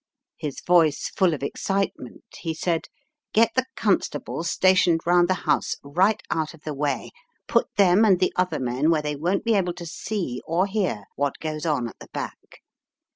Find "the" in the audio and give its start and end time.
3.53-3.67, 5.27-5.35, 6.63-6.73, 8.19-8.33, 11.99-12.07